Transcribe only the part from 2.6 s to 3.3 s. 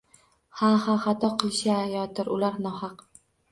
nohaq!